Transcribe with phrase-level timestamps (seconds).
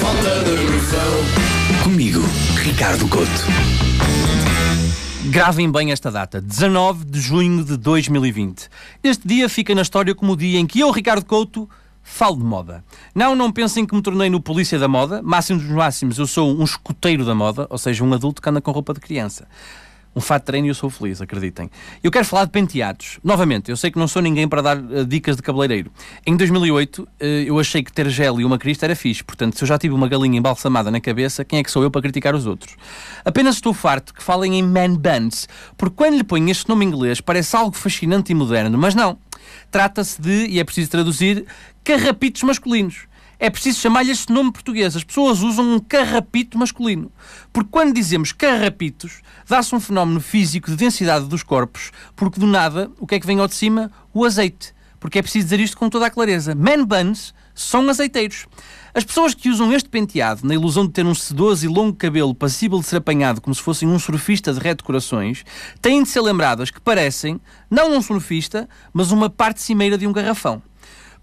[0.00, 1.82] falta de noção.
[1.84, 2.20] Comigo,
[2.56, 3.30] Ricardo Couto.
[5.26, 8.68] Gravem bem esta data, 19 de junho de 2020.
[9.02, 11.68] Este dia fica na história como o dia em que eu, Ricardo Couto,
[12.02, 12.84] falo de moda.
[13.14, 15.22] Não, não pensem que me tornei no polícia da moda.
[15.22, 18.60] Máximo dos máximos, eu sou um escoteiro da moda, ou seja, um adulto que anda
[18.60, 19.46] com roupa de criança.
[20.14, 21.70] Um fato de treino e eu sou feliz, acreditem.
[22.02, 23.18] Eu quero falar de penteados.
[23.24, 25.90] Novamente, eu sei que não sou ninguém para dar uh, dicas de cabeleireiro.
[26.26, 29.24] Em 2008, uh, eu achei que ter gel e uma crista era fixe.
[29.24, 31.90] Portanto, se eu já tive uma galinha embalsamada na cabeça, quem é que sou eu
[31.90, 32.76] para criticar os outros?
[33.24, 37.20] Apenas estou farto que falem em man buns, porque quando lhe ponho este nome inglês
[37.20, 39.16] parece algo fascinante e moderno, mas não.
[39.70, 41.46] Trata-se de, e é preciso traduzir,
[41.82, 43.06] carrapitos masculinos
[43.42, 44.94] é preciso chamar-lhe este nome português.
[44.94, 47.10] As pessoas usam um carrapito masculino.
[47.52, 52.88] Porque quando dizemos carrapitos, dá-se um fenómeno físico de densidade dos corpos, porque do nada,
[53.00, 53.90] o que é que vem ao de cima?
[54.14, 54.72] O azeite.
[55.00, 56.54] Porque é preciso dizer isto com toda a clareza.
[56.54, 58.46] Man buns são azeiteiros.
[58.94, 62.36] As pessoas que usam este penteado, na ilusão de ter um sedoso e longo cabelo
[62.36, 65.44] passível de ser apanhado como se fossem um surfista de redecorações,
[65.80, 70.12] têm de ser lembradas que parecem, não um surfista, mas uma parte cimeira de um
[70.12, 70.62] garrafão.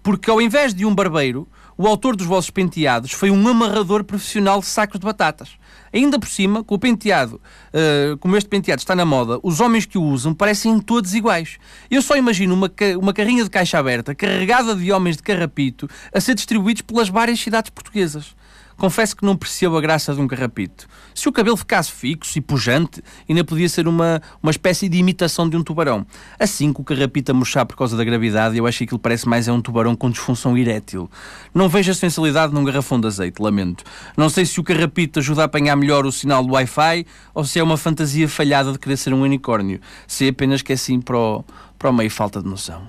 [0.02, 1.48] Porque ao invés de um barbeiro,
[1.80, 5.48] o autor dos vossos penteados foi um amarrador profissional de sacos de batatas.
[5.90, 7.40] Ainda por cima, com o penteado,
[7.72, 11.56] uh, como este penteado está na moda, os homens que o usam parecem todos iguais.
[11.90, 16.20] Eu só imagino uma, uma carrinha de caixa aberta carregada de homens de carrapito a
[16.20, 18.36] ser distribuídos pelas várias cidades portuguesas.
[18.80, 20.86] Confesso que não percebo a graça de um carrapito.
[21.14, 25.46] Se o cabelo ficasse fixo e pujante, ainda podia ser uma, uma espécie de imitação
[25.46, 26.06] de um tubarão.
[26.38, 29.28] Assim que o carrapito a murchar por causa da gravidade, eu acho que aquilo parece
[29.28, 31.10] mais é um tubarão com disfunção erétil.
[31.52, 33.84] Não vejo a sensibilidade num garrafão de azeite, lamento.
[34.16, 37.58] Não sei se o carrapito ajuda a apanhar melhor o sinal do Wi-Fi ou se
[37.58, 39.78] é uma fantasia falhada de querer ser um unicórnio.
[40.06, 41.44] Sei apenas que é assim para o,
[41.78, 42.80] para o meio falta de noção.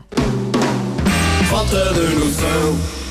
[1.49, 3.10] Falta de noção.